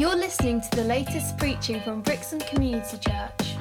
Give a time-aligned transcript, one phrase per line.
[0.00, 3.54] You're listening to the latest preaching from Brixham Community Church.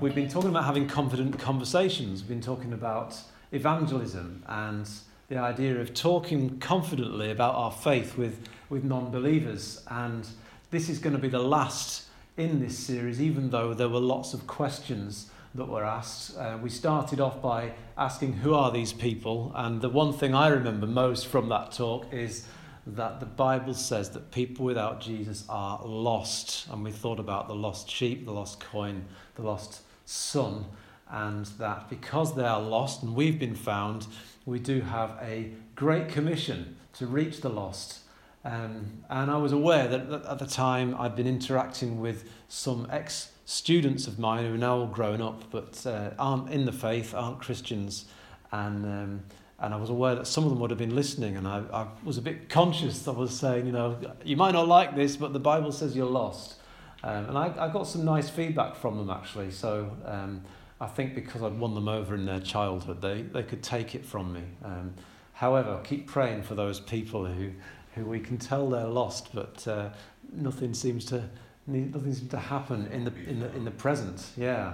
[0.00, 2.20] We've been talking about having confident conversations.
[2.20, 3.18] We've been talking about
[3.50, 4.88] evangelism and
[5.28, 9.82] the idea of talking confidently about our faith with, with non believers.
[9.90, 10.24] And
[10.70, 12.04] this is going to be the last
[12.36, 16.38] in this series, even though there were lots of questions that were asked.
[16.38, 19.50] Uh, we started off by asking, Who are these people?
[19.56, 22.46] And the one thing I remember most from that talk is
[22.86, 26.66] that the Bible says that people without Jesus are lost.
[26.70, 29.04] And we thought about the lost sheep, the lost coin,
[29.36, 30.66] the lost son,
[31.10, 34.06] and that because they are lost and we've been found,
[34.46, 38.00] we do have a great commission to reach the lost.
[38.44, 43.30] Um, and I was aware that at the time I'd been interacting with some ex
[43.44, 47.14] students of mine who are now all grown up but uh, aren't in the faith,
[47.14, 48.06] aren't Christians.
[48.50, 49.22] And, um,
[49.62, 51.36] and I was aware that some of them would have been listening.
[51.36, 53.06] And I, I was a bit conscious.
[53.06, 56.04] I was saying, you know, you might not like this, but the Bible says you're
[56.04, 56.56] lost.
[57.04, 59.52] Um, and I, I got some nice feedback from them actually.
[59.52, 60.42] So um,
[60.80, 64.04] I think because I'd won them over in their childhood, they, they could take it
[64.04, 64.42] from me.
[64.64, 64.94] Um,
[65.34, 67.52] however, keep praying for those people who,
[67.94, 69.90] who we can tell they're lost, but uh,
[70.32, 71.28] nothing seems to
[71.68, 74.26] nothing seems to happen in the in the in the present.
[74.36, 74.72] Yeah.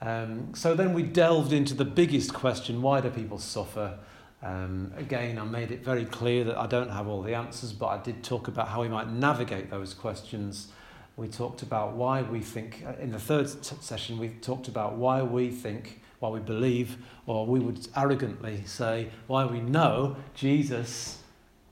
[0.00, 3.98] Um, so then we delved into the biggest question: Why do people suffer?
[4.42, 7.86] Um, again, I made it very clear that I don't have all the answers, but
[7.86, 10.68] I did talk about how we might navigate those questions.
[11.16, 15.22] We talked about why we think, uh, in the third session, we talked about why
[15.22, 21.18] we think, why we believe, or we would arrogantly say, why we know Jesus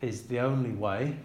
[0.00, 1.16] is the only way.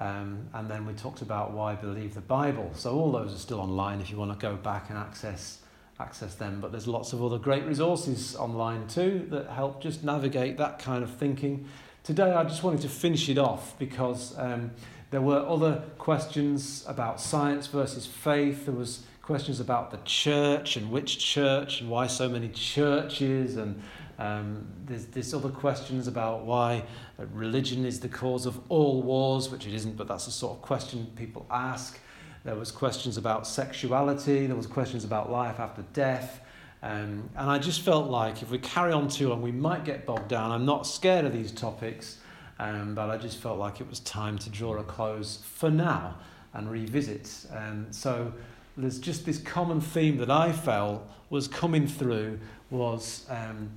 [0.00, 2.70] Um, and then we talked about why believe the Bible.
[2.74, 5.58] So all those are still online if you want to go back and access
[5.98, 6.60] access them.
[6.60, 11.02] But there's lots of other great resources online too that help just navigate that kind
[11.02, 11.68] of thinking.
[12.02, 14.70] Today I just wanted to finish it off because um,
[15.10, 18.66] there were other questions about science versus faith.
[18.66, 23.82] There was questions about the church and which church and why so many churches and
[24.18, 26.84] um, there's, there's other questions about why
[27.32, 30.62] religion is the cause of all wars, which it isn't, but that's the sort of
[30.62, 31.98] question people ask.
[32.46, 34.46] There was questions about sexuality.
[34.46, 36.40] There was questions about life after death.
[36.80, 40.06] Um, and I just felt like if we carry on too long, we might get
[40.06, 40.52] bogged down.
[40.52, 42.18] I'm not scared of these topics,
[42.60, 46.18] um, but I just felt like it was time to draw a close for now
[46.54, 47.46] and revisit.
[47.52, 48.32] And so
[48.76, 52.38] there's just this common theme that I felt was coming through
[52.70, 53.72] was um,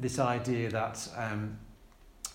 [0.00, 1.58] this idea that um,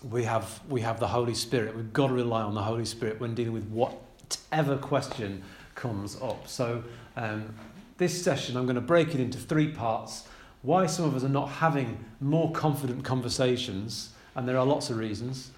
[0.08, 1.74] we have we have the Holy Spirit.
[1.74, 5.42] We've got to rely on the Holy Spirit when dealing with whatever question
[5.80, 6.46] comes up.
[6.46, 6.84] So
[7.16, 7.54] um,
[7.96, 10.28] this session, I'm going to break it into three parts.
[10.62, 14.98] Why some of us are not having more confident conversations, and there are lots of
[14.98, 15.50] reasons.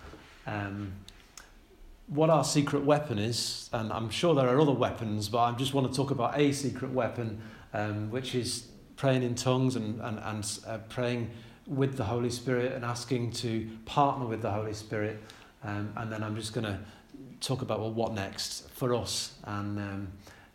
[0.47, 0.93] Um,
[2.06, 5.75] what our secret weapon is, and I'm sure there are other weapons, but I just
[5.75, 7.41] want to talk about a secret weapon,
[7.75, 11.31] um, which is praying in tongues and, and, and uh, praying
[11.66, 15.21] with the Holy Spirit and asking to partner with the Holy Spirit.
[15.65, 16.78] Um, and then I'm just going to
[17.42, 20.12] talk about well, what next for us, and um,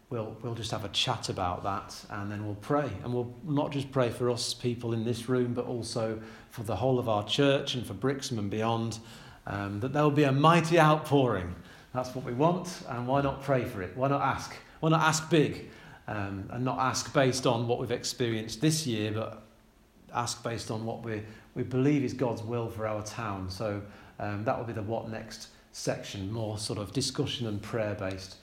[0.10, 3.72] we'll we'll just have a chat about that, and then we'll pray, and we'll not
[3.72, 7.26] just pray for us people in this room, but also for the whole of our
[7.26, 9.00] church and for Brixham and beyond.
[9.46, 11.56] Um, that there will be a mighty outpouring.
[11.94, 13.96] That's what we want, and why not pray for it?
[13.96, 14.54] Why not ask?
[14.80, 15.70] Why not ask big,
[16.08, 19.44] um, and not ask based on what we've experienced this year, but
[20.14, 21.24] ask based on what we,
[21.56, 23.50] we believe is God's will for our town.
[23.50, 23.82] So
[24.20, 28.38] um, that will be the what next section, more sort of discussion and prayer based.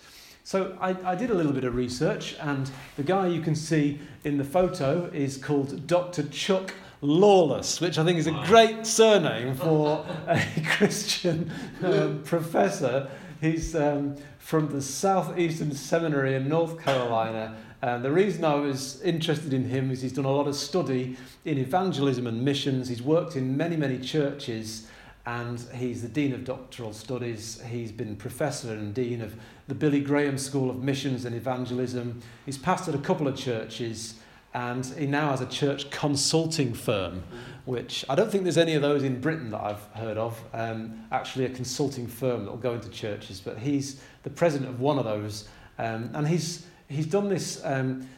[0.44, 3.98] So I, I did a little bit of research, and the guy you can see
[4.24, 6.22] in the photo is called Dr.
[6.24, 10.40] Chuck Lawless, which I think is a great surname for a
[10.76, 11.50] Christian
[11.82, 13.10] um, professor.
[13.40, 19.52] He's um, from the Southeastern Seminary in North Carolina, and the reason I was interested
[19.52, 22.88] in him is he's done a lot of study in evangelism and missions.
[22.88, 24.86] He's worked in many, many churches
[25.26, 27.62] and he's the Dean of Doctoral Studies.
[27.68, 29.34] He's been Professor and Dean of
[29.68, 32.20] the Billy Graham School of Missions and Evangelism.
[32.44, 34.14] He's pastored a couple of churches
[34.54, 37.24] and he now has a church consulting firm,
[37.64, 40.40] which I don't think there's any of those in Britain that I've heard of.
[40.52, 44.80] Um, actually, a consulting firm that will go into churches, but he's the president of
[44.80, 45.48] one of those.
[45.78, 48.08] Um, and he's he's done this um,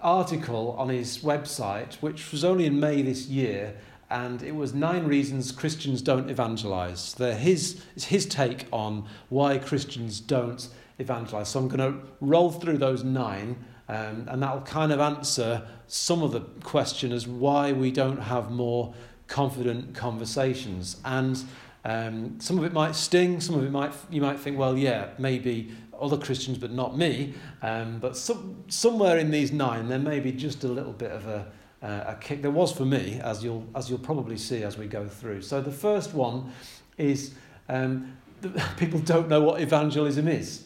[0.00, 3.76] article on his website, which was only in May this year,
[4.12, 7.14] and it was nine reasons Christians don't evangelize.
[7.14, 10.68] His, it's his take on why Christians don't
[10.98, 11.48] evangelize.
[11.48, 13.56] So I'm going to roll through those nine,
[13.88, 18.50] um, and that'll kind of answer some of the question as why we don't have
[18.50, 18.94] more
[19.26, 21.00] confident conversations.
[21.04, 21.42] And
[21.84, 25.08] Um, some of it might sting, some of it might you might think, well, yeah,
[25.18, 25.54] maybe
[26.00, 27.34] other Christians, but not me.
[27.60, 31.26] Um, but some, somewhere in these nine, there may be just a little bit of
[31.26, 31.46] a,
[31.82, 32.42] uh, a kick.
[32.42, 35.42] There was for me, as you'll as you'll probably see as we go through.
[35.42, 36.52] So the first one
[36.98, 37.34] is
[37.68, 38.16] um,
[38.76, 40.64] people don't know what evangelism is.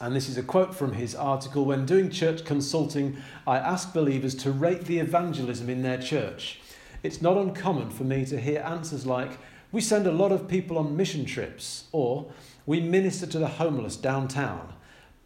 [0.00, 4.34] And this is a quote from his article When doing church consulting, I ask believers
[4.36, 6.60] to rate the evangelism in their church.
[7.02, 9.38] It's not uncommon for me to hear answers like,
[9.72, 12.30] We send a lot of people on mission trips, or
[12.64, 14.72] We minister to the homeless downtown.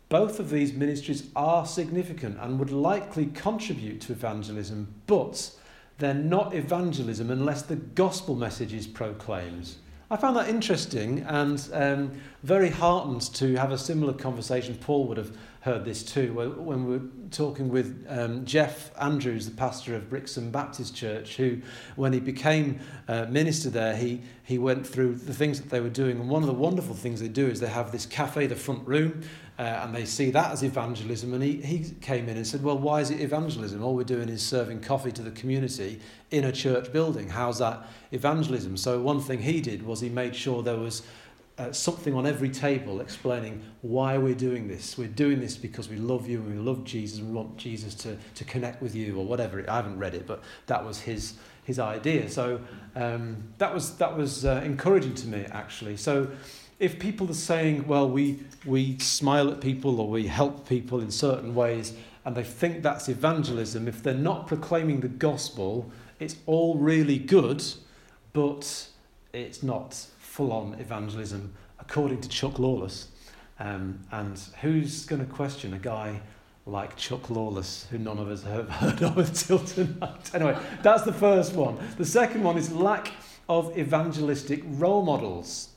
[0.09, 5.51] Both of these ministries are significant and would likely contribute to evangelism, but
[5.99, 9.75] they're not evangelism unless the gospel message is proclaimed.
[10.11, 14.77] I found that interesting and um, very heartened to have a similar conversation.
[14.77, 19.57] Paul would have heard this too when we were talking with um, Jeff Andrews, the
[19.57, 21.63] pastor of Brixham Baptist Church, who,
[21.97, 25.89] when he became uh, minister there, he, he went through the things that they were
[25.89, 26.21] doing.
[26.21, 28.87] And one of the wonderful things they do is they have this cafe, the front
[28.87, 29.23] room,
[29.59, 31.33] uh, and they see that as evangelism.
[31.33, 33.83] And he, he came in and said, Well, why is it evangelism?
[33.83, 37.29] All we're doing is serving coffee to the community in a church building.
[37.29, 38.77] How's that evangelism?
[38.77, 41.03] So, one thing he did was he made sure there was
[41.57, 44.99] uh, something on every table explaining why we're doing this.
[44.99, 47.95] We're doing this because we love you and we love Jesus and we want Jesus
[47.97, 49.65] to, to connect with you or whatever.
[49.71, 52.29] I haven't read it, but that was his, his idea.
[52.29, 52.61] So
[52.97, 55.97] um, that was, that was uh, encouraging to me, actually.
[55.97, 56.29] So
[56.79, 61.11] if people are saying, well, we, we smile at people or we help people in
[61.11, 61.93] certain ways,
[62.25, 65.91] and they think that's evangelism, if they're not proclaiming the gospel,
[66.21, 67.63] it's all really good,
[68.33, 68.89] but
[69.33, 73.09] it's not full on evangelism, according to Chuck Lawless.
[73.61, 76.21] Um, and who's going to question a guy
[76.67, 80.35] like Chuck Lawless, who none of us have heard of until tonight?
[80.35, 81.79] Anyway, that's the first one.
[81.99, 83.13] The second one is lack
[83.49, 85.69] of evangelistic role models.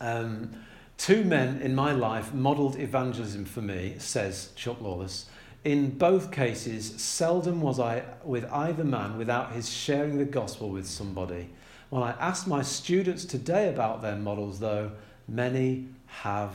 [0.00, 0.50] Um,
[0.96, 5.26] two men in my life modelled evangelism for me, says Chuck Lawless.
[5.64, 10.86] In both cases, seldom was I with either man without his sharing the gospel with
[10.86, 11.48] somebody.
[11.88, 14.92] When I ask my students today about their models, though,
[15.26, 16.54] many have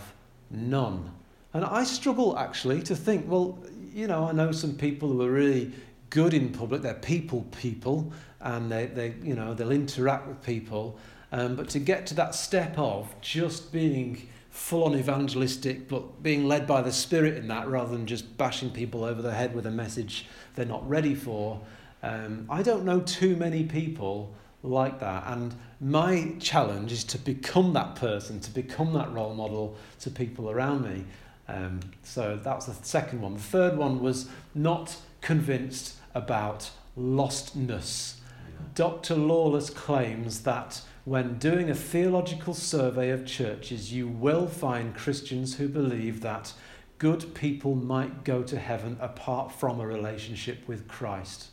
[0.52, 1.12] none.
[1.54, 3.58] And I struggle actually to think, well,
[3.94, 5.72] you know, I know some people who are really
[6.10, 8.12] good in public, they're people people,
[8.42, 11.00] and they, they you know, they'll interact with people.
[11.32, 16.48] Um, but to get to that step of just being full on evangelistic, but being
[16.48, 19.66] led by the Spirit in that rather than just bashing people over the head with
[19.66, 21.62] a message they're not ready for,
[22.02, 24.34] um, I don't know too many people
[24.64, 25.24] like that.
[25.28, 30.50] And my challenge is to become that person, to become that role model to people
[30.50, 31.06] around me.
[31.48, 33.36] Um, so that's the second one.
[33.36, 38.16] The third one was not convinced about lostness.
[38.18, 38.66] Yeah.
[38.76, 39.16] Dr.
[39.16, 45.68] Lawless claims that when doing a theological survey of churches, you will find Christians who
[45.68, 46.54] believe that
[46.98, 51.48] good people might go to heaven apart from a relationship with Christ.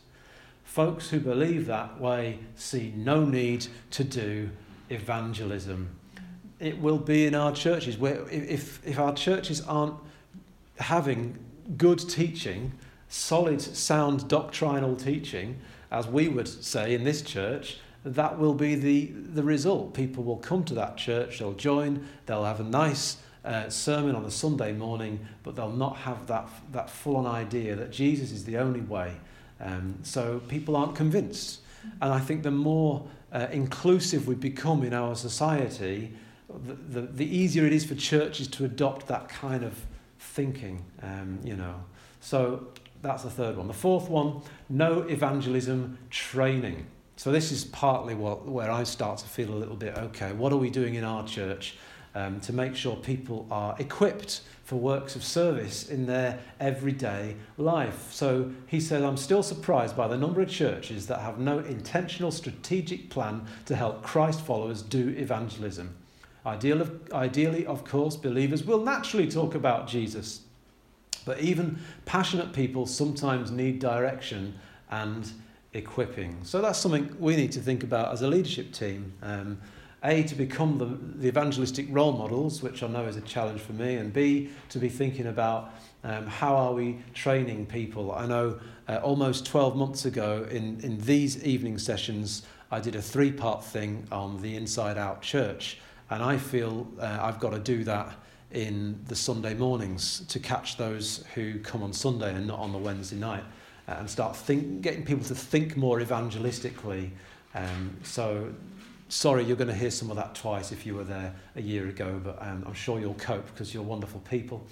[0.63, 4.49] Folks who believe that way see no need to do
[4.89, 5.89] evangelism.
[6.59, 9.95] It will be in our churches where if, if our churches aren't
[10.79, 11.37] having
[11.77, 12.73] good teaching,
[13.07, 15.59] solid, sound doctrinal teaching,
[15.89, 17.77] as we would say in this church,
[18.15, 19.93] that will be the, the result.
[19.93, 24.25] People will come to that church, they'll join, they'll have a nice uh, sermon on
[24.25, 28.43] a Sunday morning, but they'll not have that, that full on idea that Jesus is
[28.45, 29.13] the only way
[29.59, 31.61] um, so people aren't convinced.
[32.01, 36.13] And I think the more uh, inclusive we become in our society,
[36.49, 39.85] the, the, the, easier it is for churches to adopt that kind of
[40.19, 41.83] thinking, um, you know.
[42.21, 42.67] So
[43.01, 43.67] that's the third one.
[43.67, 46.85] The fourth one, no evangelism training.
[47.17, 50.53] So this is partly what, where I start to feel a little bit, okay, what
[50.53, 51.75] are we doing in our church
[52.13, 58.11] um, to make sure people are equipped for works of service in their everyday life.
[58.11, 62.31] So he said, I'm still surprised by the number of churches that have no intentional
[62.31, 65.95] strategic plan to help Christ followers do evangelism.
[66.45, 70.41] Ideal of, ideally, of course, believers will naturally talk about Jesus.
[71.25, 74.59] But even passionate people sometimes need direction
[74.91, 75.31] and
[75.73, 76.37] equipping.
[76.43, 79.13] So that's something we need to think about as a leadership team.
[79.21, 79.59] Um,
[80.03, 80.85] a, to become the,
[81.19, 84.79] the evangelistic role models, which I know is a challenge for me, and B, to
[84.79, 88.11] be thinking about um, how are we training people.
[88.11, 93.01] I know uh, almost 12 months ago in, in these evening sessions, I did a
[93.01, 97.59] three part thing on the Inside Out Church, and I feel uh, I've got to
[97.59, 98.15] do that
[98.51, 102.77] in the Sunday mornings to catch those who come on Sunday and not on the
[102.77, 103.43] Wednesday night,
[103.87, 107.11] and start think, getting people to think more evangelistically.
[107.55, 108.53] Um, so
[109.09, 111.87] sorry, you're going to hear some of that twice if you were there a year
[111.87, 114.65] ago, but um, I'm sure you'll cope because you're wonderful people.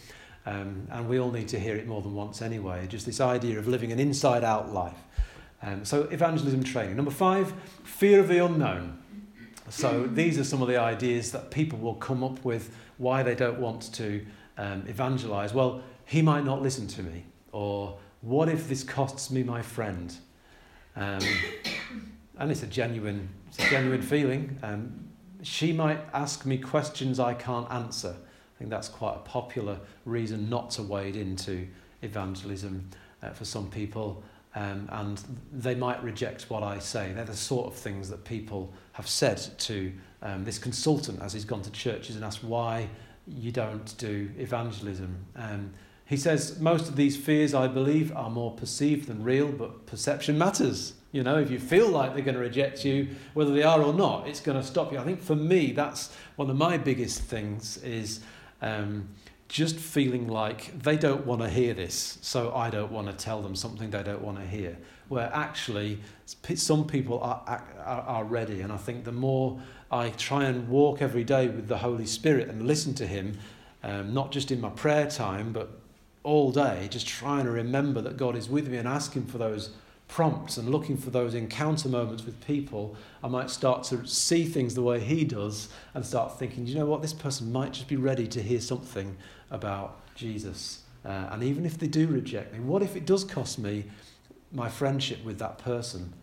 [0.46, 2.86] Um, and we all need to hear it more than once anyway.
[2.88, 4.98] Just this idea of living an inside out life.
[5.64, 6.96] Um, so, evangelism training.
[6.96, 7.52] Number five,
[7.84, 9.02] fear of the unknown.
[9.70, 13.34] So, these are some of the ideas that people will come up with why they
[13.34, 14.24] don't want to
[14.58, 15.54] um, evangelize.
[15.54, 17.26] Well, he might not listen to me.
[17.52, 20.16] Or, what if this costs me my friend?
[20.96, 21.22] Um,
[22.40, 24.58] and it's a genuine, it's a genuine feeling.
[24.64, 25.08] Um,
[25.44, 28.16] she might ask me questions I can't answer.
[28.16, 31.68] I think that's quite a popular reason not to wade into
[32.02, 32.90] evangelism
[33.22, 34.24] uh, for some people.
[34.56, 37.12] Um, and they might reject what I say.
[37.14, 41.46] They're the sort of things that people have said to um, this consultant as he's
[41.46, 42.90] gone to churches and asked why
[43.28, 45.16] you don't do evangelism.
[45.36, 45.74] Um,
[46.06, 50.38] he says most of these fears, I believe, are more perceived than real, but perception
[50.38, 50.94] matters.
[51.12, 53.94] You know, if you feel like they're going to reject you, whether they are or
[53.94, 55.00] not, it's going to stop you.
[55.00, 58.20] I think for me, that's one of my biggest things is
[58.62, 59.08] um,
[59.48, 63.42] just feeling like they don't want to hear this, so I don't want to tell
[63.42, 64.78] them something they don't want to hear.
[65.08, 69.60] Where actually, some people are, are, are ready, and I think the more
[69.92, 73.38] I try and walk every day with the Holy Spirit and listen to Him,
[73.84, 75.80] um, not just in my prayer time, but
[76.26, 79.70] all day, just trying to remember that God is with me and asking for those
[80.08, 84.76] prompts and looking for those encounter moments with people, I might start to see things
[84.76, 87.96] the way he does and start thinking, you know what, this person might just be
[87.96, 89.16] ready to hear something
[89.52, 90.82] about Jesus.
[91.06, 93.86] Uh, and even if they do reject me, what if it does cost me
[94.52, 96.14] my friendship with that person?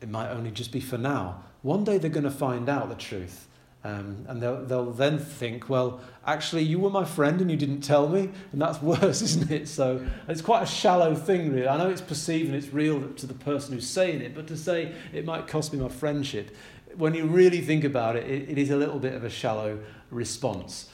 [0.00, 1.42] It might only just be for now.
[1.62, 3.47] One day they're going to find out the truth.
[3.84, 7.82] Um, and they'll, they'll then think, well, actually, you were my friend and you didn't
[7.82, 9.68] tell me, and that's worse, isn't it?
[9.68, 11.68] So it's quite a shallow thing, really.
[11.68, 14.56] I know it's perceived and it's real to the person who's saying it, but to
[14.56, 16.54] say it might cost me my friendship,
[16.96, 19.78] when you really think about it, it, it is a little bit of a shallow
[20.10, 20.90] response.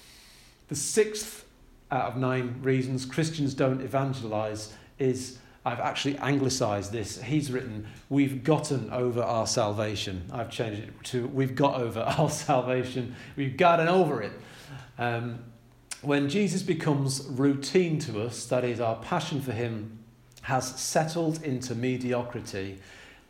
[0.68, 1.44] The sixth
[1.90, 7.20] out of nine reasons Christians don't evangelize is I've actually anglicised this.
[7.22, 10.24] He's written, We've gotten over our salvation.
[10.30, 13.14] I've changed it to, We've got over our salvation.
[13.36, 14.32] We've gotten over it.
[14.98, 15.38] Um,
[16.02, 19.98] when Jesus becomes routine to us, that is, our passion for Him
[20.42, 22.78] has settled into mediocrity,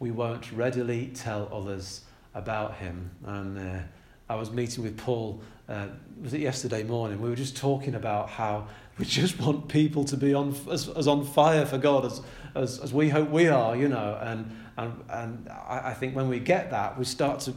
[0.00, 2.00] we won't readily tell others
[2.34, 3.12] about Him.
[3.24, 3.82] And uh,
[4.28, 5.88] I was meeting with Paul, uh,
[6.20, 7.20] was it yesterday morning?
[7.20, 11.08] We were just talking about how we just want people to be on as, as
[11.08, 12.22] on fire for God as,
[12.54, 14.18] as, as we hope we are, you know.
[14.20, 17.54] And, and, and I, I think when we get that, we start to,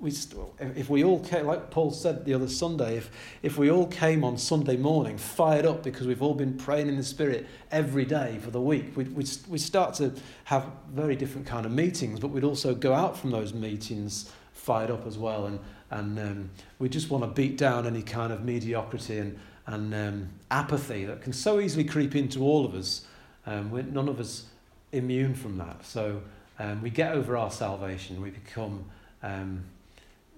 [0.00, 0.12] we,
[0.58, 3.10] if we all came, like Paul said the other Sunday, if,
[3.42, 6.96] if we all came on Sunday morning fired up because we've all been praying in
[6.96, 10.12] the Spirit every day for the week, we'd, we'd, we'd start to
[10.44, 14.90] have very different kind of meetings, but we'd also go out from those meetings fired
[14.90, 15.46] up as well.
[15.46, 19.94] And, and um, we just want to beat down any kind of mediocrity and, and
[19.94, 23.06] um, apathy that can so easily creep into all of us.
[23.46, 24.46] Um, we're none of us
[24.92, 25.84] immune from that.
[25.84, 26.22] So
[26.58, 28.84] um, we get over our salvation, we become
[29.22, 29.64] um,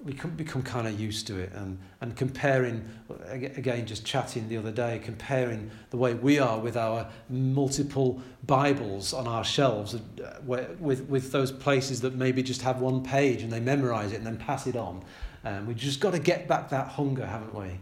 [0.05, 2.89] we can become kind of used to it and, and comparing
[3.31, 9.13] again just chatting the other day comparing the way we are with our multiple bibles
[9.13, 13.53] on our shelves uh, with, with those places that maybe just have one page and
[13.53, 15.03] they memorize it and then pass it on
[15.45, 17.79] um, we've just got to get back that hunger haven't we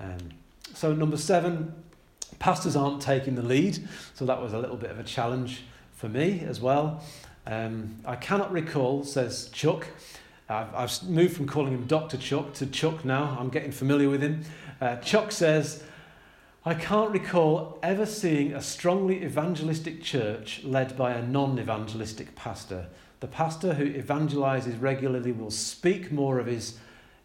[0.00, 0.18] um,
[0.74, 1.74] so, number seven,
[2.38, 3.86] pastors aren't taking the lead.
[4.14, 7.02] So, that was a little bit of a challenge for me as well.
[7.46, 9.86] Um, I cannot recall, says Chuck.
[10.48, 12.16] I've, I've moved from calling him Dr.
[12.16, 13.36] Chuck to Chuck now.
[13.38, 14.42] I'm getting familiar with him.
[14.80, 15.82] Uh, Chuck says,
[16.64, 22.86] I can't recall ever seeing a strongly evangelistic church led by a non evangelistic pastor.
[23.20, 26.78] The pastor who evangelizes regularly will speak more of his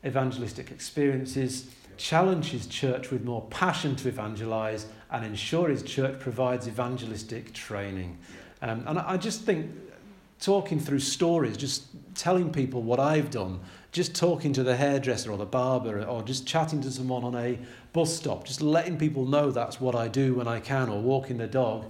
[0.06, 6.68] evangelistic experiences challenge his church with more passion to evangelize and ensure his church provides
[6.68, 8.18] evangelistic training.
[8.62, 9.72] Um, and I, just think
[10.40, 11.86] talking through stories, just
[12.16, 13.60] telling people what I've done,
[13.92, 17.58] just talking to the hairdresser or the barber, or just chatting to someone on a
[17.94, 21.38] bus stop, just letting people know that's what I do when I can, or walking
[21.38, 21.86] the dog.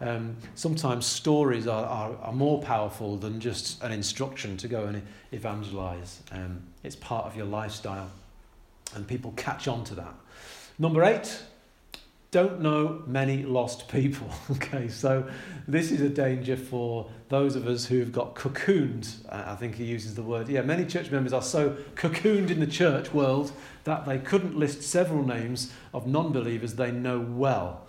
[0.00, 5.02] Um, sometimes stories are, are, are more powerful than just an instruction to go and
[5.30, 6.20] evangelize.
[6.32, 8.10] Um, it's part of your lifestyle
[8.94, 10.14] and people catch on to that.
[10.78, 11.42] Number eight,
[12.30, 14.28] don't know many lost people.
[14.52, 15.28] okay, so
[15.66, 19.14] this is a danger for those of us who've got cocooned.
[19.30, 20.48] I think he uses the word.
[20.48, 23.52] Yeah, many church members are so cocooned in the church world
[23.84, 27.86] that they couldn't list several names of non believers they know well.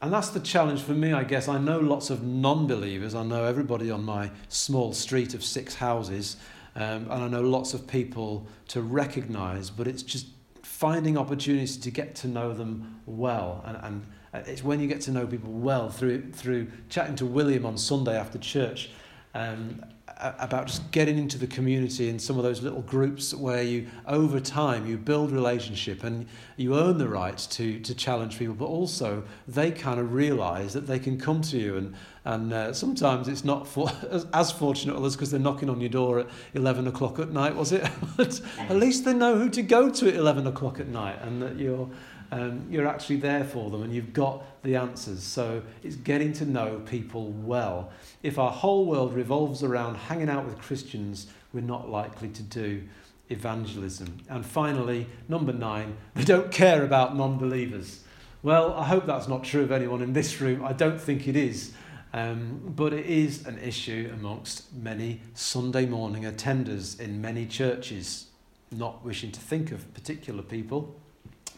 [0.00, 1.48] And that's the challenge for me, I guess.
[1.48, 3.14] I know lots of non believers.
[3.14, 6.36] I know everybody on my small street of six houses.
[6.76, 10.26] Um, and I know lots of people to recognize, but it's just
[10.62, 13.64] finding opportunities to get to know them well.
[13.66, 17.66] And, and it's when you get to know people well through, through chatting to William
[17.66, 18.90] on Sunday after church.
[19.34, 19.82] Um,
[20.20, 24.40] about just getting into the community in some of those little groups where you over
[24.40, 29.22] time you build relationship and you earn the right to to challenge people but also
[29.46, 31.94] they kind of realize that they can come to you and
[32.24, 35.88] and uh, sometimes it's not for, as, as fortunate others because they're knocking on your
[35.88, 37.88] door at 11 o'clock at night was it?
[38.58, 41.56] At least they know who to go to at 11 o'clock at night and that
[41.56, 41.88] you're
[42.30, 45.22] um, you're actually there for them and you've got the answers.
[45.22, 47.90] So it's getting to know people well.
[48.22, 52.82] If our whole world revolves around hanging out with Christians, we're not likely to do
[53.30, 54.18] evangelism.
[54.28, 58.04] And finally, number nine, they don't care about non believers.
[58.42, 60.64] Well, I hope that's not true of anyone in this room.
[60.64, 61.72] I don't think it is.
[62.12, 68.26] Um, but it is an issue amongst many Sunday morning attenders in many churches.
[68.70, 70.94] Not wishing to think of particular people.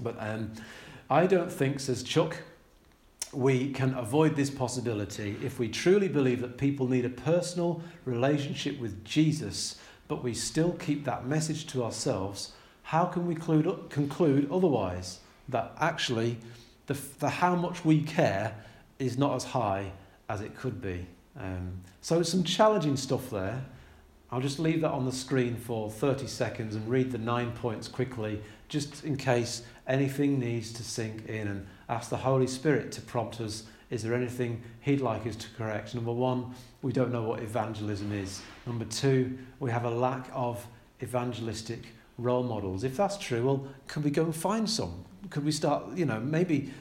[0.03, 0.53] But um,
[1.09, 2.37] I don't think, says Chuck,
[3.33, 8.81] we can avoid this possibility if we truly believe that people need a personal relationship
[8.81, 9.77] with Jesus,
[10.09, 12.53] but we still keep that message to ourselves.
[12.83, 15.21] How can we conclude, otherwise?
[15.49, 16.39] That actually,
[16.87, 18.55] the, the how much we care
[18.99, 19.93] is not as high
[20.29, 21.07] as it could be.
[21.39, 23.65] Um, so, some challenging stuff there.
[24.33, 27.89] I'll just leave that on the screen for 30 seconds and read the nine points
[27.89, 33.03] quickly, just in case anything needs to sink in and ask the Holy Spirit to
[33.03, 33.65] prompt us.
[33.91, 35.95] Is there anything He'd like us to correct?
[35.95, 38.41] Number one, we don't know what evangelism is.
[38.67, 40.65] Number two, we have a lack of
[41.03, 41.81] evangelistic
[42.17, 42.85] role models.
[42.85, 45.05] If that's true, well, could we go and find some?
[45.31, 46.73] Could we start, you know, maybe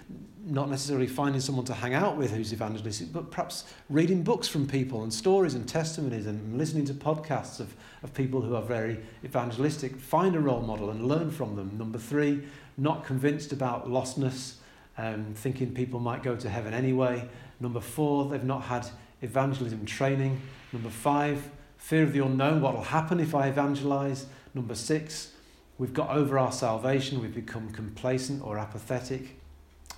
[0.49, 4.67] not necessarily finding someone to hang out with who's evangelistic, but perhaps reading books from
[4.67, 8.99] people and stories and testimonies and listening to podcasts of, of people who are very
[9.23, 9.95] evangelistic.
[9.95, 11.77] Find a role model and learn from them.
[11.77, 12.43] Number three,
[12.77, 14.55] not convinced about lostness,
[14.97, 17.29] um, thinking people might go to heaven anyway.
[17.59, 18.87] Number four, they've not had
[19.21, 20.41] evangelism training.
[20.73, 24.25] Number five, fear of the unknown, what will happen if I evangelize.
[24.53, 25.33] Number six,
[25.77, 29.38] we've got over our salvation, we've become complacent or apathetic.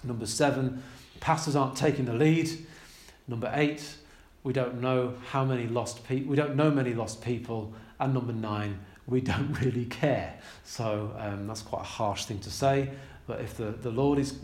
[0.04, 0.84] Number seven,
[1.20, 2.50] pastors aren't taking the lead.
[3.28, 3.96] Number eight,
[4.44, 7.74] we don't know how many lost people, we don't know many lost people.
[8.00, 10.34] And number nine, we don't really care.
[10.64, 12.90] So um, that's quite a harsh thing to say.
[13.28, 14.40] But if the, the Lord is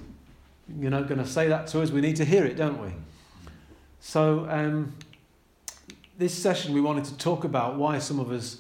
[0.79, 2.89] you know, going to say that to us, we need to hear it, don't we?
[3.99, 4.93] So um,
[6.17, 8.59] this session, we wanted to talk about why some of us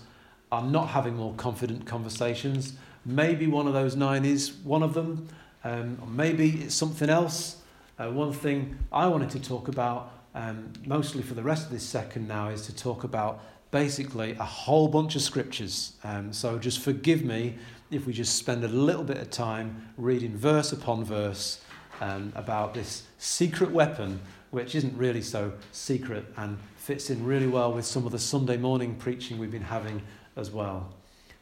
[0.51, 2.73] are not having more confident conversations.
[3.05, 5.27] Maybe one of those nine is one of them.
[5.67, 7.57] Um, or maybe it's something else.
[7.99, 11.83] Uh, one thing I wanted to talk about, um, mostly for the rest of this
[11.83, 15.97] second now, is to talk about basically a whole bunch of scriptures.
[16.05, 17.55] Um, so just forgive me
[17.91, 21.59] if we just spend a little bit of time reading verse upon verse
[21.99, 27.73] um, about this secret weapon, which isn't really so secret and fits in really well
[27.73, 30.01] with some of the Sunday morning preaching we've been having
[30.37, 30.93] as well.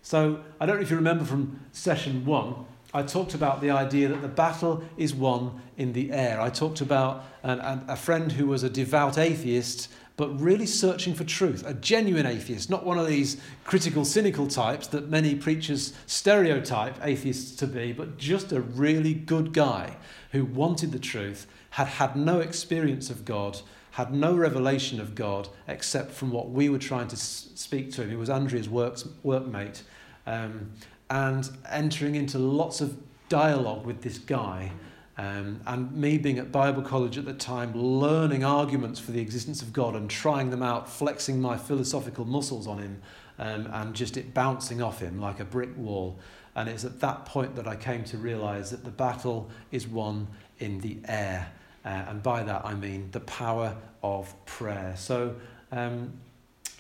[0.02, 4.08] So I don't know if you remember from session one, I talked about the idea
[4.08, 6.40] that the battle is won in the air.
[6.40, 11.14] I talked about an, an, a friend who was a devout atheist, but really searching
[11.14, 15.92] for truth, a genuine atheist, not one of these critical, cynical types that many preachers
[16.06, 19.98] stereotype atheists to be, but just a really good guy
[20.32, 23.60] who wanted the truth, had had no experience of God,
[23.92, 28.10] had no revelation of God except from what we were trying to speak to him.
[28.10, 29.82] He was Andrea's works, workmate.
[30.26, 30.72] Um,
[31.10, 32.98] and entering into lots of
[33.30, 34.72] dialogue with this guy.
[35.18, 39.62] Um, and me being at Bible college at the time, learning arguments for the existence
[39.62, 43.02] of God and trying them out, flexing my philosophical muscles on him,
[43.40, 46.20] um, and just it bouncing off him like a brick wall.
[46.56, 50.28] And it's at that point that I came to realize that the battle is won
[50.60, 51.52] in the air.
[51.86, 54.96] Uh, and by that I mean the power of prayer.
[54.98, 55.36] So
[55.72, 56.14] um,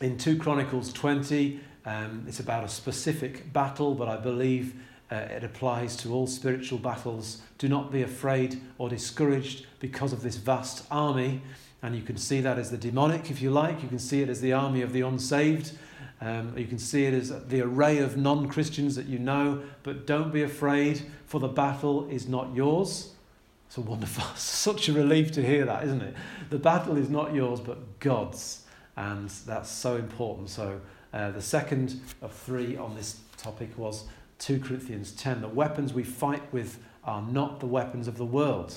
[0.01, 4.73] in 2 Chronicles 20, um, it's about a specific battle, but I believe
[5.11, 7.41] uh, it applies to all spiritual battles.
[7.57, 11.41] Do not be afraid or discouraged because of this vast army.
[11.83, 13.83] And you can see that as the demonic, if you like.
[13.83, 15.73] You can see it as the army of the unsaved.
[16.21, 19.61] Um, you can see it as the array of non Christians that you know.
[19.83, 23.11] But don't be afraid, for the battle is not yours.
[23.67, 26.15] It's a wonderful, such a relief to hear that, isn't it?
[26.49, 28.63] The battle is not yours, but God's.
[28.97, 30.49] And that's so important.
[30.49, 30.79] So
[31.15, 34.03] uh, the second of three on this topic was
[34.39, 35.39] 2 Corinthians 10.
[35.39, 38.75] The weapons we fight with are not the weapons of the world.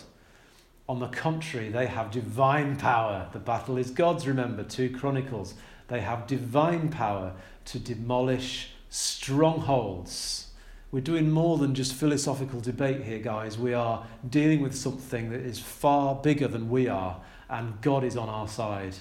[0.88, 3.28] On the contrary, they have divine power.
[3.32, 5.54] The battle is God's, remember, 2 Chronicles.
[5.88, 7.32] They have divine power
[7.66, 10.46] to demolish strongholds.
[10.92, 13.58] We're doing more than just philosophical debate here, guys.
[13.58, 17.20] We are dealing with something that is far bigger than we are,
[17.50, 18.94] and God is on our side.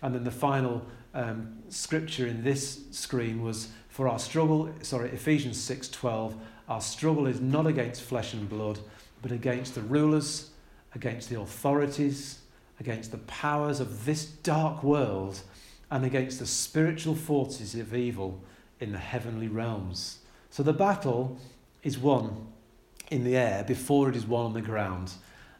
[0.00, 5.56] And then the final um, scripture in this screen was for our struggle, sorry, Ephesians
[5.58, 6.34] 6:12.
[6.68, 8.80] Our struggle is not against flesh and blood,
[9.22, 10.50] but against the rulers,
[10.94, 12.40] against the authorities,
[12.80, 15.40] against the powers of this dark world,
[15.90, 18.42] and against the spiritual forces of evil
[18.80, 20.18] in the heavenly realms.
[20.50, 21.38] So the battle
[21.82, 22.48] is won
[23.10, 25.12] in the air before it is won on the ground.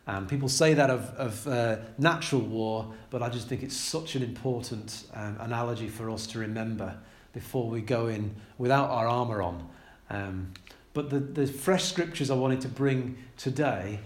[0.07, 4.17] Um, people say that of, of uh, natural war, but I just think it's such
[4.17, 6.97] an important um, analogy for us to remember
[7.33, 9.69] before we go in without our armour on.
[10.11, 10.53] Um,
[10.93, 13.99] but the, the fresh scriptures I wanted to bring today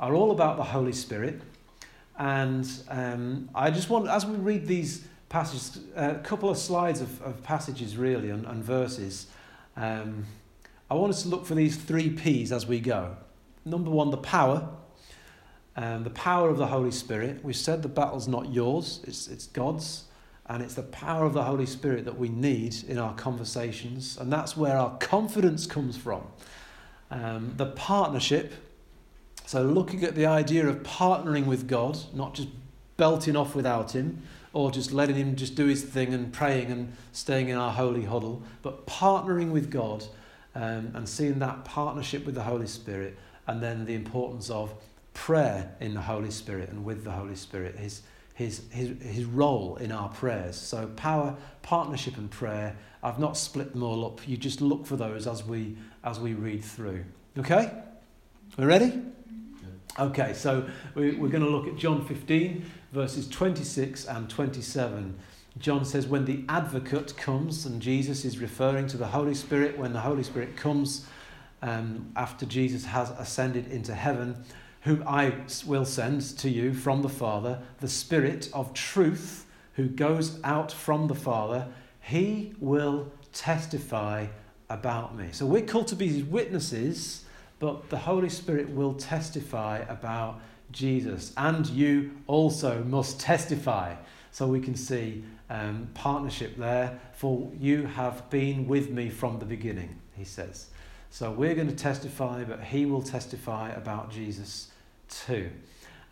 [0.00, 1.40] are all about the Holy Spirit.
[2.18, 7.22] And um, I just want, as we read these passages, a couple of slides of,
[7.22, 9.28] of passages really and, and verses,
[9.76, 10.26] um,
[10.90, 13.16] I want us to look for these three P's as we go.
[13.64, 14.68] Number one, the power.
[15.76, 17.44] Um, the power of the Holy Spirit.
[17.44, 20.04] We said the battle's not yours, it's, it's God's.
[20.46, 24.18] And it's the power of the Holy Spirit that we need in our conversations.
[24.18, 26.22] And that's where our confidence comes from.
[27.10, 28.52] Um, the partnership.
[29.46, 32.48] So, looking at the idea of partnering with God, not just
[32.96, 36.92] belting off without Him or just letting Him just do His thing and praying and
[37.12, 40.04] staying in our holy huddle, but partnering with God
[40.54, 44.74] um, and seeing that partnership with the Holy Spirit and then the importance of
[45.14, 47.76] prayer in the Holy Spirit and with the Holy Spirit.
[47.76, 48.02] His,
[48.34, 50.56] his, his, his role in our prayers.
[50.56, 52.76] So, power, partnership, and prayer.
[53.02, 54.26] I've not split them all up.
[54.28, 57.04] You just look for those as we, as we read through.
[57.38, 57.72] Okay?
[58.58, 59.00] We're ready?
[59.98, 65.16] Okay, so we, we're going to look at John 15, verses 26 and 27.
[65.58, 69.92] John says, When the advocate comes, and Jesus is referring to the Holy Spirit, when
[69.92, 71.06] the Holy Spirit comes
[71.62, 74.44] um, after Jesus has ascended into heaven,
[74.84, 75.32] whom I
[75.66, 81.08] will send to you from the Father, the Spirit of truth, who goes out from
[81.08, 81.68] the Father,
[82.00, 84.26] he will testify
[84.68, 85.28] about me.
[85.32, 87.24] So we're called to be witnesses,
[87.58, 91.32] but the Holy Spirit will testify about Jesus.
[91.38, 93.94] And you also must testify.
[94.32, 97.00] So we can see um, partnership there.
[97.14, 100.66] For you have been with me from the beginning, he says.
[101.08, 104.72] So we're going to testify, but he will testify about Jesus
[105.08, 105.50] 2.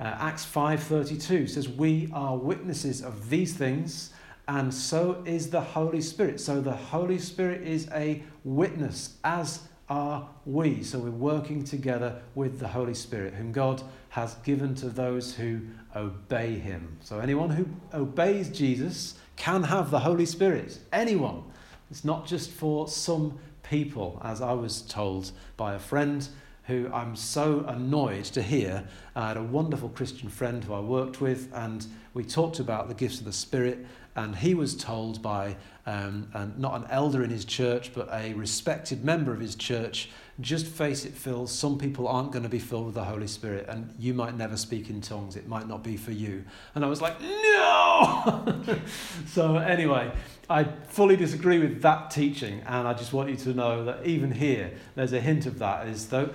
[0.00, 4.12] Uh, Acts 5:32 says we are witnesses of these things
[4.48, 6.40] and so is the Holy Spirit.
[6.40, 10.82] So the Holy Spirit is a witness as are we.
[10.82, 15.60] So we're working together with the Holy Spirit whom God has given to those who
[15.94, 16.96] obey him.
[17.00, 20.78] So anyone who obeys Jesus can have the Holy Spirit.
[20.92, 21.44] Anyone.
[21.90, 26.26] It's not just for some people as I was told by a friend
[26.64, 28.84] who I'm so annoyed to hear.
[29.16, 32.94] I had a wonderful Christian friend who I worked with, and we talked about the
[32.94, 33.84] gifts of the Spirit.
[34.14, 38.34] And he was told by um, and not an elder in his church, but a
[38.34, 42.58] respected member of his church, just face it, Phil, some people aren't going to be
[42.58, 45.36] filled with the Holy Spirit, and you might never speak in tongues.
[45.36, 46.44] It might not be for you.
[46.74, 48.62] And I was like, no!
[49.26, 50.12] so, anyway,
[50.48, 54.30] I fully disagree with that teaching, and I just want you to know that even
[54.30, 56.30] here, there's a hint of that, is though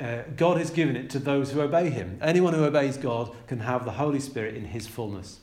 [0.00, 2.18] uh, God has given it to those who obey Him.
[2.20, 5.40] Anyone who obeys God can have the Holy Spirit in His fullness.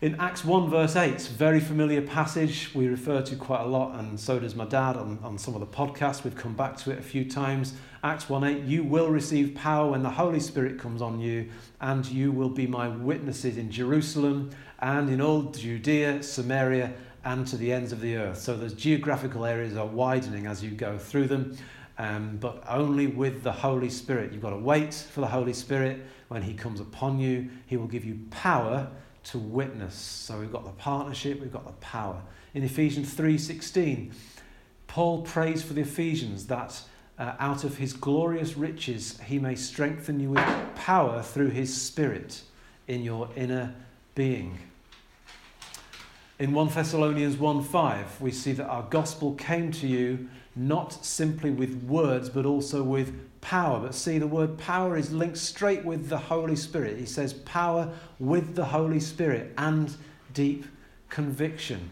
[0.00, 4.18] In Acts 1, verse 8, very familiar passage we refer to quite a lot, and
[4.18, 6.22] so does my dad on, on some of the podcasts.
[6.22, 7.74] We've come back to it a few times.
[8.04, 11.48] Acts 1 8, you will receive power when the Holy Spirit comes on you,
[11.80, 16.92] and you will be my witnesses in Jerusalem and in all Judea, Samaria,
[17.24, 18.38] and to the ends of the earth.
[18.38, 21.58] So those geographical areas are widening as you go through them
[21.98, 24.32] um, but only with the Holy Spirit.
[24.32, 26.00] You've got to wait for the Holy Spirit.
[26.28, 28.88] When He comes upon you, He will give you power
[29.24, 29.94] to witness.
[29.94, 32.22] So we've got the partnership, we've got the power.
[32.54, 34.12] In Ephesians 3:16,
[34.86, 36.80] Paul prays for the Ephesians that
[37.18, 42.42] uh, out of his glorious riches he may strengthen you with power through his spirit
[42.86, 43.74] in your inner
[44.14, 44.58] being.
[46.38, 50.28] In 1 Thessalonians 1:5, we see that our gospel came to you
[50.58, 53.78] not simply with words, but also with power.
[53.80, 56.98] But see, the word power is linked straight with the Holy Spirit.
[56.98, 59.94] He says power with the Holy Spirit and
[60.34, 60.66] deep
[61.08, 61.90] conviction.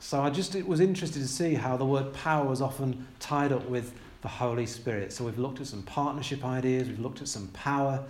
[0.00, 3.66] So I just was interested to see how the word power was often tied up
[3.68, 5.12] with the Holy Spirit.
[5.12, 8.02] So we've looked at some partnership ideas, we've looked at some power.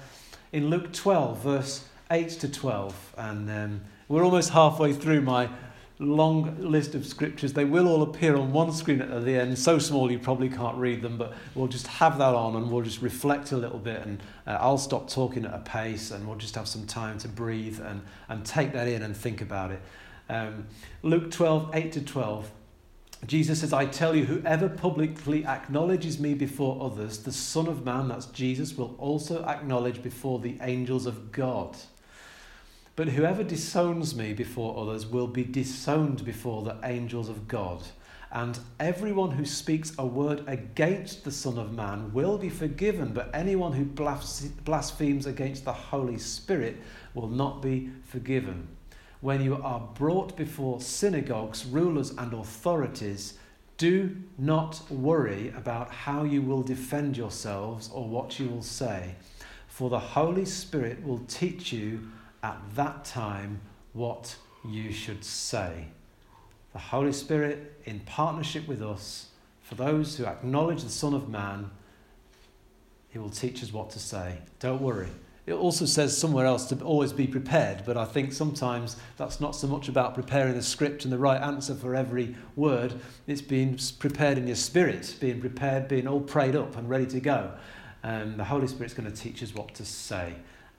[0.53, 5.49] In Luke 12, verse 8 to 12, and um, We're almost halfway through my
[5.99, 7.53] long list of scriptures.
[7.53, 10.77] They will all appear on one screen at the end, so small you probably can't
[10.77, 14.05] read them, but we'll just have that on and we'll just reflect a little bit.
[14.05, 17.29] And uh, I'll stop talking at a pace and we'll just have some time to
[17.29, 19.81] breathe and, and take that in and think about it.
[20.29, 20.67] Um,
[21.03, 22.51] Luke 12, 8 to 12.
[23.27, 28.09] Jesus says, I tell you, whoever publicly acknowledges me before others, the Son of Man,
[28.09, 31.77] that's Jesus, will also acknowledge before the angels of God.
[32.97, 37.83] But whoever disowns me before others will be disowned before the angels of God.
[38.31, 43.31] And everyone who speaks a word against the Son of Man will be forgiven, but
[43.35, 46.77] anyone who blasphemes against the Holy Spirit
[47.15, 48.69] will not be forgiven.
[49.21, 53.35] When you are brought before synagogues, rulers, and authorities,
[53.77, 59.15] do not worry about how you will defend yourselves or what you will say,
[59.67, 62.09] for the Holy Spirit will teach you
[62.45, 63.59] at that time
[63.95, 64.37] what
[64.69, 65.87] you should say.
[66.75, 69.29] The Holy Spirit, in partnership with us,
[69.63, 71.71] for those who acknowledge the Son of Man,
[73.09, 74.39] He will teach us what to say.
[74.61, 75.09] Don't worry.
[75.47, 79.57] It also says somewhere else to always be prepared, but I think sometimes that's not
[79.57, 82.95] so much about preparing the script and the right answer for every word.
[83.27, 87.21] It's being prepared in your spirit, being prepared, being all prayed up and ready to
[87.21, 87.53] go.
[88.03, 90.35] And the Holy Spirit's going to teach us what to say.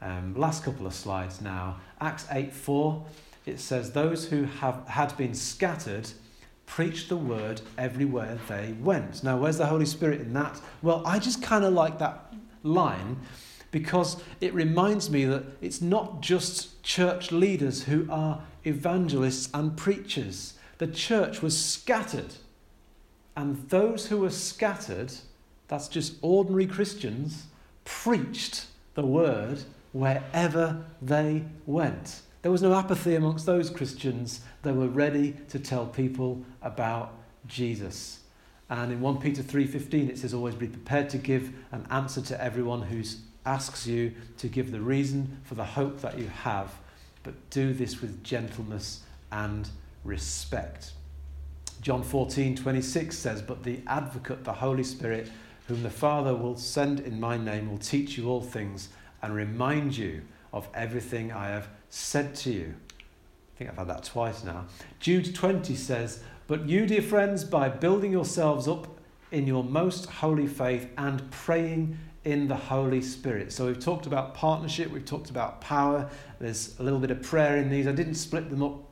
[0.06, 1.78] Um, last couple of slides now.
[2.00, 3.04] Acts 8 4,
[3.48, 6.08] it says, Those who have had been scattered
[6.68, 9.24] preached the word everywhere they went.
[9.24, 10.62] Now, where's the Holy Spirit in that?
[10.84, 13.18] Well, I just kind of like that line
[13.72, 20.54] because it reminds me that it's not just church leaders who are evangelists and preachers.
[20.78, 22.36] The church was scattered.
[23.36, 25.14] And those who were scattered,
[25.68, 27.48] that's just ordinary Christians,
[27.86, 29.64] preached the word
[29.96, 32.22] wherever they went.
[32.42, 34.42] There was no apathy amongst those Christians.
[34.62, 37.14] They were ready to tell people about
[37.48, 38.20] Jesus.
[38.70, 42.44] And in 1 Peter 3:15 it says always be prepared to give an answer to
[42.44, 43.04] everyone who
[43.46, 46.74] asks you to give the reason for the hope that you have,
[47.24, 49.70] but do this with gentleness and
[50.04, 50.92] respect.
[51.80, 55.32] John 14:26 says, "But the advocate, the Holy Spirit,
[55.68, 58.90] whom the Father will send in my name, will teach you all things
[59.26, 60.22] and remind you
[60.54, 62.76] of everything I have said to you.
[63.00, 64.66] I think I've had that twice now.
[65.00, 68.88] Jude 20 says, But you, dear friends, by building yourselves up
[69.32, 73.52] in your most holy faith and praying in the Holy Spirit.
[73.52, 76.10] So we've talked about partnership, we've talked about power,
[76.40, 77.88] there's a little bit of prayer in these.
[77.88, 78.84] I didn't split them up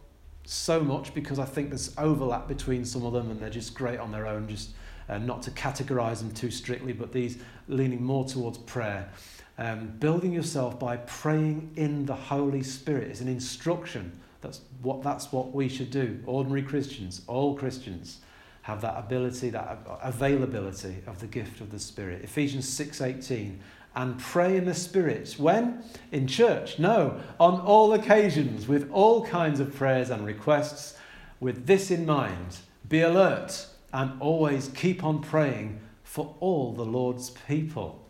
[0.45, 3.99] so much because I think there's overlap between some of them and they're just great
[3.99, 4.71] on their own, just
[5.09, 9.09] uh, not to categorize them too strictly, but these leaning more towards prayer.
[9.57, 14.19] Um, building yourself by praying in the Holy Spirit is an instruction.
[14.41, 16.19] That's what, that's what we should do.
[16.25, 18.19] Ordinary Christians, all Christians,
[18.63, 22.23] have that ability, that availability of the gift of the Spirit.
[22.23, 23.59] Ephesians 6:18
[23.95, 25.35] and pray in the Spirit.
[25.37, 25.83] When?
[26.11, 26.79] In church?
[26.79, 30.97] No, on all occasions, with all kinds of prayers and requests.
[31.39, 37.29] With this in mind, be alert and always keep on praying for all the Lord's
[37.29, 38.02] people.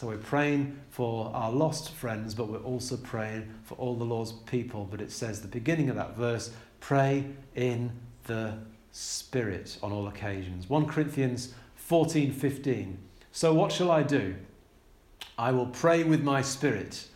[0.00, 4.32] So we're praying for our lost friends, but we're also praying for all the Lord's
[4.32, 4.88] people.
[4.90, 7.92] But it says, the beginning of that verse, pray in
[8.24, 8.54] the
[8.92, 10.70] Spirit on all occasions.
[10.70, 12.96] 1 Corinthians 14 15.
[13.30, 14.36] So what shall I do?
[15.36, 17.06] I will pray with my spirit.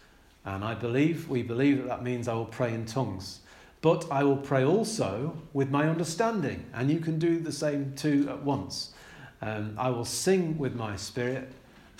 [0.45, 3.41] And I believe, we believe that that means I will pray in tongues.
[3.81, 6.67] But I will pray also with my understanding.
[6.75, 8.93] And you can do the same too at once.
[9.41, 11.51] Um, I will sing with my spirit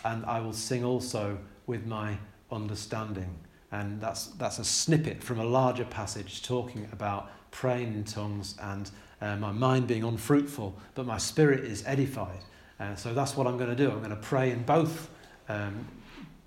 [0.05, 2.19] and I will sing also with my
[2.51, 3.39] understanding.
[3.73, 8.91] And that's, that's a snippet from a larger passage talking about praying in tongues and
[9.21, 12.41] uh, my mind being unfruitful, but my spirit is edified.
[12.79, 13.91] Uh, so that's what I'm going to do.
[13.91, 15.09] I'm going to pray in both,
[15.49, 15.87] um,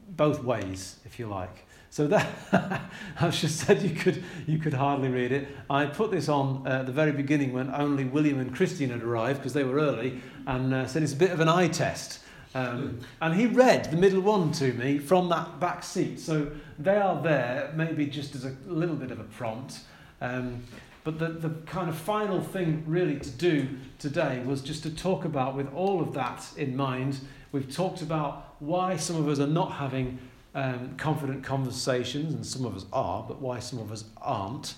[0.10, 1.66] both ways, if you like.
[1.90, 2.28] So that
[3.20, 5.48] I just said you could you could hardly read it.
[5.70, 9.02] I put this on uh, at the very beginning when only William and Christine had
[9.02, 12.20] arrived because they were early, and uh, said it's a bit of an eye test.
[12.56, 16.20] Um, and he read the middle one to me from that back seat.
[16.20, 19.80] So they are there, maybe just as a little bit of a prompt.
[20.22, 20.64] Um,
[21.04, 23.68] but the, the kind of final thing, really, to do
[24.00, 27.20] today was just to talk about, with all of that in mind,
[27.52, 30.20] we've talked about why some of us are not having
[30.56, 34.74] um, confident conversations, and some of us are, but why some of us aren't.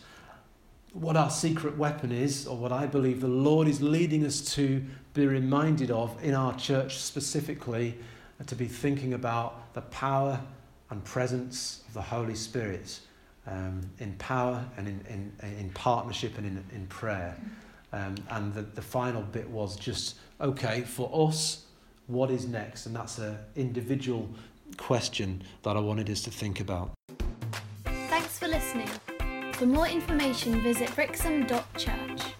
[0.93, 4.83] What our secret weapon is, or what I believe the Lord is leading us to
[5.13, 7.97] be reminded of in our church specifically,
[8.45, 10.41] to be thinking about the power
[10.89, 12.99] and presence of the Holy Spirit.
[13.49, 17.35] um, in power and in, in, in partnership and in, in prayer.
[17.91, 21.65] Um, and the, the final bit was just, okay, for us,
[22.07, 22.85] what is next?
[22.85, 24.29] And that's an individual
[24.77, 26.91] question that I wanted us to think about.
[27.85, 28.89] Thanks for listening.
[29.59, 32.38] For more information, visit brixham.church.